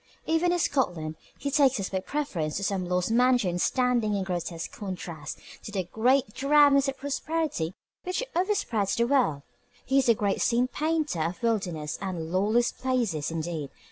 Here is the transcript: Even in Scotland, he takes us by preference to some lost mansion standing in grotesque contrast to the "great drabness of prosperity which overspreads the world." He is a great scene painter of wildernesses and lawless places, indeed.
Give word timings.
Even 0.25 0.51
in 0.51 0.57
Scotland, 0.57 1.15
he 1.37 1.51
takes 1.51 1.79
us 1.79 1.89
by 1.89 1.99
preference 1.99 2.57
to 2.57 2.63
some 2.63 2.89
lost 2.89 3.11
mansion 3.11 3.59
standing 3.59 4.15
in 4.15 4.23
grotesque 4.23 4.71
contrast 4.71 5.37
to 5.61 5.71
the 5.71 5.83
"great 5.83 6.33
drabness 6.33 6.87
of 6.87 6.97
prosperity 6.97 7.75
which 8.01 8.23
overspreads 8.35 8.95
the 8.95 9.05
world." 9.05 9.43
He 9.85 9.99
is 9.99 10.09
a 10.09 10.15
great 10.15 10.41
scene 10.41 10.67
painter 10.67 11.21
of 11.21 11.43
wildernesses 11.43 11.99
and 12.01 12.31
lawless 12.31 12.71
places, 12.71 13.29
indeed. 13.29 13.69